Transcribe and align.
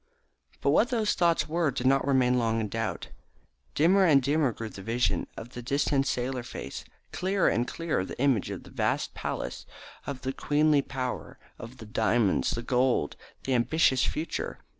But 0.61 0.71
what 0.71 0.89
those 0.89 1.13
thoughts 1.13 1.47
were 1.47 1.69
did 1.69 1.85
not 1.85 2.07
long 2.07 2.15
remain 2.15 2.59
in 2.59 2.69
doubt. 2.69 3.09
Dimmer 3.75 4.03
and 4.03 4.19
dimmer 4.19 4.51
grew 4.51 4.67
the 4.69 4.81
vision 4.81 5.27
of 5.37 5.49
the 5.49 5.61
distant 5.61 6.07
sailor 6.07 6.41
face, 6.41 6.83
clearer 7.11 7.49
and 7.49 7.67
clearer 7.67 8.03
the 8.03 8.19
image 8.19 8.49
of 8.49 8.63
the 8.63 8.71
vast 8.71 9.13
palace, 9.13 9.67
of 10.07 10.21
the 10.23 10.33
queenly 10.33 10.81
power, 10.81 11.37
of 11.59 11.77
the 11.77 11.85
diamonds, 11.85 12.49
the 12.49 12.63
gold, 12.63 13.15
the 13.43 13.53
ambitious 13.53 14.03
future. 14.03 14.57